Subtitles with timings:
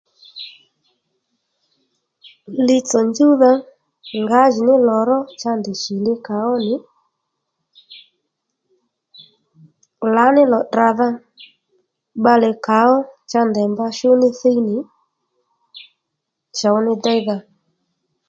[2.65, 3.51] Li tsò njúwdha
[4.23, 6.73] ngǎjìní lò ró cha ndèy shì li kà ó nì
[10.15, 11.09] lǎní lò tdràdha
[12.19, 12.97] bbalè kà ó
[13.29, 14.77] cha ndèy mba shú ní thiy nì
[16.57, 17.37] chǒw ní déydha